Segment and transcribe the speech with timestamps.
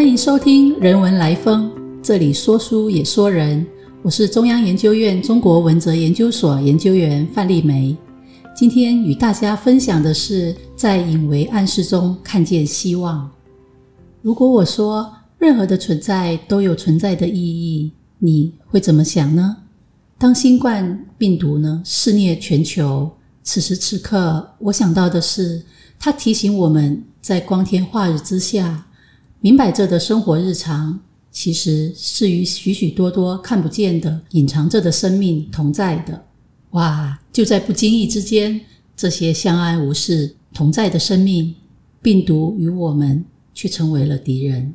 [0.00, 1.70] 欢迎收听《人文来风》，
[2.02, 3.66] 这里说书也说人。
[4.02, 7.94] 我是中央研究院中国文哲研究所研究员范丽梅。
[8.56, 13.30] 今天与大家分享的是，在隐微暗示中看见希望。
[14.22, 19.54] 如果我说任何的存在都有存在的意义，你会怎么想呢？
[20.16, 23.10] 当新冠病毒呢肆虐全球，
[23.42, 25.62] 此时此刻，我想到的是，
[25.98, 28.86] 它提醒我们在光天化日之下。
[29.42, 36.26] 明摆着的生活日常，其实是与许许多多看不见的、隐藏着的生命同在的。
[36.72, 37.18] 哇！
[37.32, 38.60] 就在不经意之间，
[38.94, 41.54] 这些相安无事、同在的生命，
[42.02, 44.74] 病毒与我们却成为了敌人。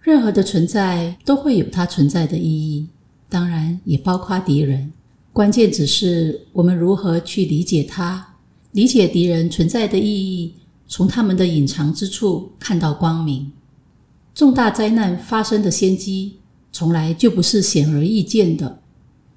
[0.00, 2.88] 任何的存在都会有它存在的意义，
[3.28, 4.90] 当然也包括敌人。
[5.34, 8.36] 关键只是我们如何去理解它，
[8.70, 10.54] 理解敌人存在的意义，
[10.88, 13.52] 从他们的隐藏之处看到光明。
[14.34, 16.38] 重大灾难发生的先机，
[16.72, 18.80] 从来就不是显而易见的。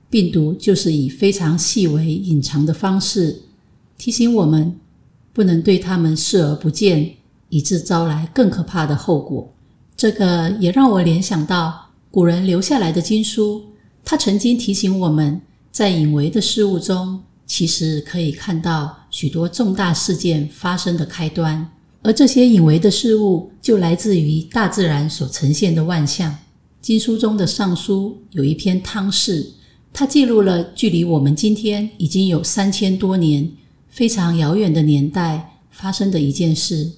[0.10, 3.42] 病毒就是以非常细微、隐藏的方式，
[3.98, 4.80] 提醒我们
[5.34, 7.16] 不能对他们视而不见，
[7.50, 9.54] 以致招来更可怕的后果。
[9.98, 13.66] 这个也让我联想到古人留下来的经书，
[14.06, 21.70] 他曾经提醒我们在隐微的事物中，其实可以看到许多重大事件发生的开端。
[22.06, 26.38] 而这些隐为的事物，就来自于大自然所呈现的万象。
[26.80, 29.54] 经书中的《尚书》有一篇汤氏，
[29.92, 33.52] 它记录了距离我们今天已经有三千多年、
[33.90, 36.92] 非常遥远的年代发生的一件事。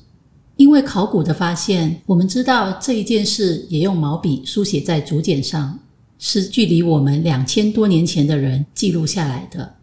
[0.58, 5.80] 因为考古的发现，我们知道这一件事也用毛笔书写在竹简上，
[6.20, 9.76] 是距离我们两千多年前的人记录下来的。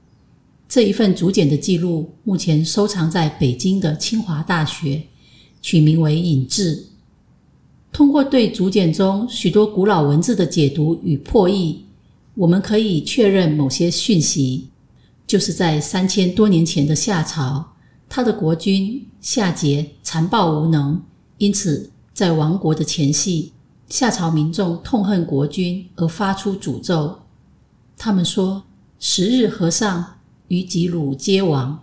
[0.68, 5.02] 这一份竹简的记录，目前收藏在北京的清华大学。
[5.64, 6.84] 取名为“引志”。
[7.90, 11.86] 通过对竹简中许多古老文字的解读与破译，
[12.34, 14.68] 我们可以确认某些讯息：
[15.26, 17.64] 就是在三千多年前的夏朝，
[18.10, 21.00] 他的国君夏桀残暴无能，
[21.38, 23.52] 因此在亡国的前夕，
[23.88, 27.20] 夏朝民众痛恨国君而发出诅咒。
[27.96, 28.64] 他们说
[29.00, 31.82] ：“十日和尚与己鲁皆亡。”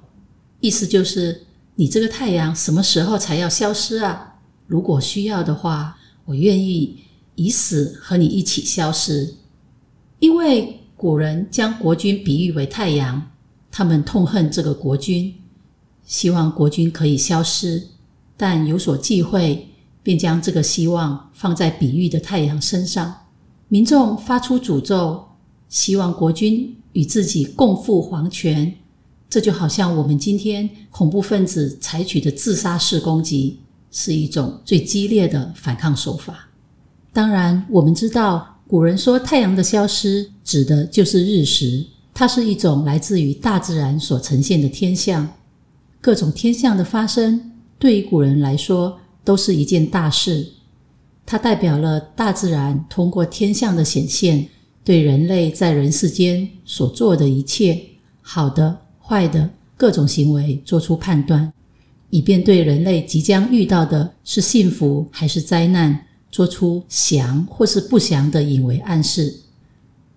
[0.61, 1.47] 意思就是。
[1.81, 4.35] 你这个太阳什么时候才要消失啊？
[4.67, 6.99] 如果需要的话，我愿意
[7.33, 9.33] 以死和你一起消失。
[10.19, 13.31] 因为古人将国君比喻为太阳，
[13.71, 15.33] 他们痛恨这个国君，
[16.05, 17.87] 希望国君可以消失，
[18.37, 19.67] 但有所忌讳，
[20.03, 23.11] 便将这个希望放在比喻的太阳身上。
[23.69, 25.29] 民众发出诅咒，
[25.67, 28.71] 希望国君与自己共赴黄泉。
[29.31, 33.59] 这就好像我们今天恐怖分子采取的自杀式攻击，
[33.89, 36.49] 是一种最激烈的反抗手法。
[37.13, 45.25] 当然，我们知道古人说太阳的消失指的就是日食，它是一种来自于大自然所呈现的天象。
[46.01, 50.45] 各种天象的发生，对于古人来说都是一件大事。
[51.25, 54.49] 它代表了大自然通过天象的显现，
[54.83, 57.81] 对人类在人世间所做的一切
[58.21, 58.80] 好的。
[59.11, 61.51] 坏的各种行为做出判断，
[62.11, 65.99] 以便对人类即将遇到的是幸福还是灾难
[66.31, 69.35] 做出祥或是不祥的隐为暗示。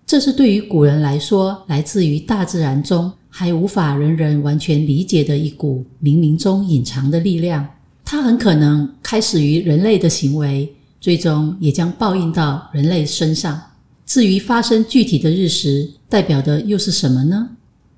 [0.06, 7.66] 这是对于古人来说，来自于大自然中还无法人人完全理解的一股冥冥中隐藏的力量。
[8.04, 13.60] 它很可能开始于人类的行为，最终也将报应到人类身上。
[14.06, 17.48] 至于发生具体的日食，代表的又是什么呢？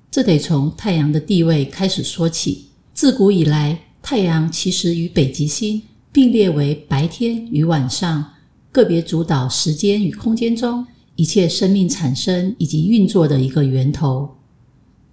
[0.09, 2.67] 这得从太阳的地位开始说起。
[2.93, 5.81] 自古以来，太阳其实与北极星
[6.11, 8.33] 并列为白天与晚上
[8.71, 10.85] 个别主导时间与空间中
[11.15, 14.35] 一切生命产生以及运作的一个源头。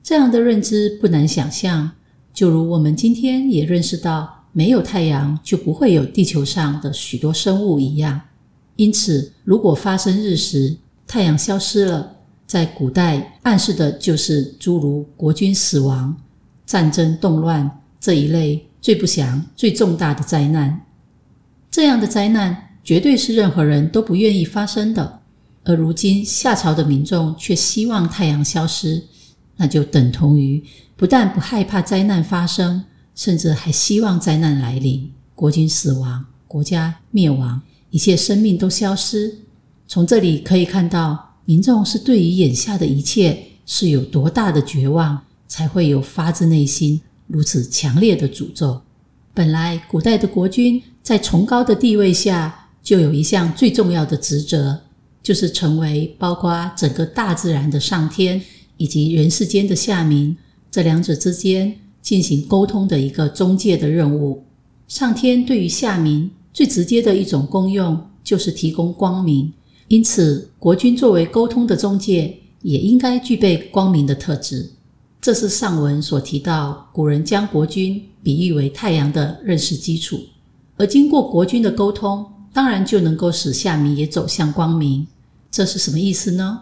[0.02, 1.90] 这样的认知不难想象，
[2.32, 8.20] 就如我们今天也认识到，没有太阳就不会有地球上的许多生物一样。
[8.76, 10.76] 因此，如果发生日食，
[11.06, 12.13] 太阳消失了。
[12.54, 16.16] 在古代，暗示的就是诸如国君死亡、
[16.64, 17.68] 战争动乱
[17.98, 20.86] 这一类最不祥、最重大的灾难。
[21.68, 25.18] 这样的灾难绝对是任何人都不愿意发生的。
[25.64, 29.02] 而如今夏朝的民众却希望太阳消失，
[29.56, 30.62] 那就等同于
[30.94, 32.84] 不但不害怕灾难发生，
[33.16, 37.60] 甚至还希望灾难来临，国君死亡、国家灭亡、
[37.90, 39.38] 一切生命都消失。
[39.88, 41.23] 从这里可以看到。
[41.46, 48.80] 民众是对于眼下的一切是有多大的绝望，才会有发自内心如此强烈的诅咒。
[49.34, 54.80] 本来古代的国君在崇高的地位下，就有一项最重要的职责，
[55.22, 58.40] 就是成为包括整个大自然的上天
[58.76, 60.36] 以及人世间的下民
[60.70, 64.44] 这两者之间进行沟通的一个中介的任务。
[64.86, 69.52] 上天对于下民最直接的一种功用，就是提供光明。
[69.88, 74.70] 因此，国君作为沟通的中介，也应该具备光明的特质。
[75.20, 80.20] 这是上文所提到，古人将国君比喻为太阳的认识基础。
[80.76, 85.06] 而经过国君的沟通，当然就能够使下民也走向光明。
[85.50, 86.60] 这是什么意思呢？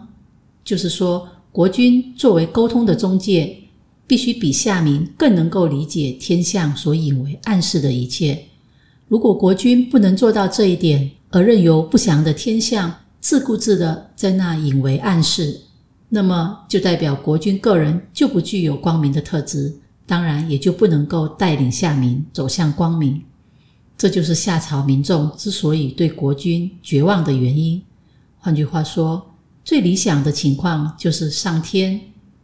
[0.63, 3.57] 就是说，国君作为沟通的中介，
[4.05, 8.45] 必须比下民更能够理解天象所引为暗示的一切。
[9.07, 12.93] 如果国君不能做到这一点，而任由不祥的天象
[13.23, 15.61] 自顾自的在那引为暗示，
[16.09, 19.73] 那么就代表国君个人就不具有光明的特质，
[20.05, 23.23] 当然也就不能够带领下民走向光明。
[23.97, 27.81] 这就是夏朝民众之所以对国君绝望的原因。
[28.39, 29.25] 换句话说，
[29.63, 31.97] 最理想的情况就是上天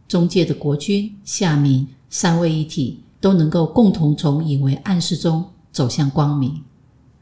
[0.08, 6.62] 中介的国君、下民三位一体都能够共同从隐为暗示中走向光明。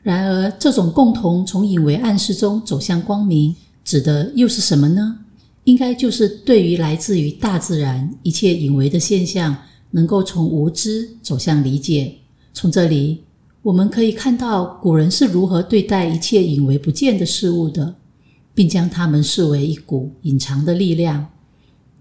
[0.08, 5.18] 然而，这种共同从隐为暗示中走向光明，指的又是什么呢？
[5.64, 9.54] 应该就是对于来自于大自然一切隐为的现象，
[9.90, 12.14] 能够从无知走向理解。
[12.52, 13.24] 从这里。
[13.60, 17.96] 我们可以看到古人是如何对待一切隐为不见的事物的，
[18.54, 21.26] 并将它们视为一股隐藏的力量。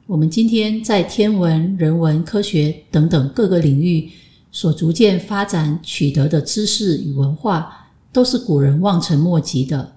[0.05, 4.07] 我们今天在天文、人文、科学等等各个领域
[4.51, 7.86] 所逐渐发展取得的知识与文化，
[8.17, 9.93] 都是古人望尘莫及的。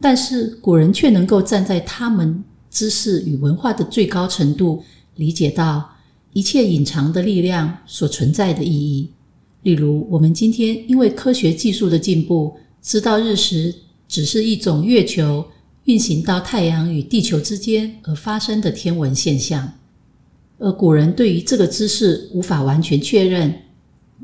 [0.00, 4.84] 但是古人却能够站在他们知识与文化的最高程度，
[5.16, 5.90] 理解到
[6.32, 9.10] 一切隐藏的力量所存在的意义。
[9.64, 13.74] 例如，我们今天因为科学技术的进步，知道日食
[14.06, 15.44] 只是一种月球
[15.86, 19.72] 运行到太阳与地球之间而发生的天文现象，
[20.58, 23.52] 而古人对于这个知识无法完全确认，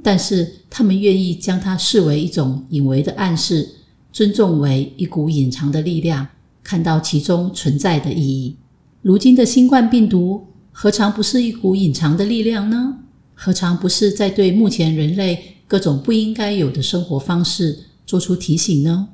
[0.02, 3.68] 但是他们愿意将它视为一种隐微的暗示，
[4.12, 6.26] 尊重为一股隐藏的力量，
[6.62, 8.56] 看到其中存在的意义。
[9.02, 12.98] 如今的新冠病毒，何尝不是一股隐藏的力量呢？
[13.34, 19.08] 何尝不是在对目前人类各种不应该有的生活方式做出提醒呢？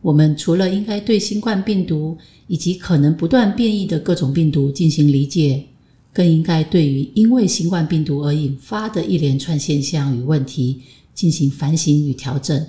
[0.00, 5.64] 我们除了应该对新冠病毒以及可能不断变异的各种病毒进行理解，
[6.12, 10.82] 更应该对于因为新冠病毒而引发的一连串现象与问题
[11.14, 12.66] 进行反省与调整，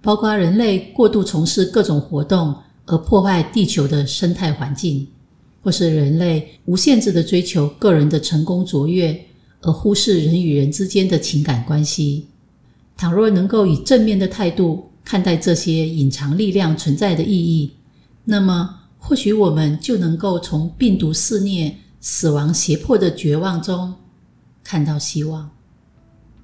[0.00, 2.54] 包括人类过度从事各种活动
[2.86, 5.06] 而破坏地球的生态环境，
[5.62, 9.26] 或是人类无限制的追求个人的成功卓越。
[9.62, 12.24] 而忽视人与人之间的情感关系。
[12.96, 17.70] 倘若能够以正面的态度看待这些隐藏力量存在的意义，
[18.24, 23.94] 那么或许我们就能够从病毒肆虐、死亡胁迫的绝望中
[24.64, 25.50] 看到希望。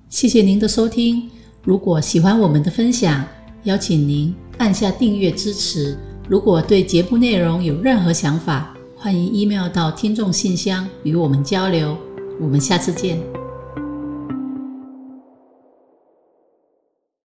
[0.09, 1.31] 谢谢您的收听。
[1.65, 3.27] 如果喜欢我们的分享，
[3.65, 5.99] 邀请您按下订阅支持。
[6.29, 11.97] 如果对节目内容有任何想法，欢迎 email 到听众信箱与我们交流。
[12.41, 13.36] 我们下次见。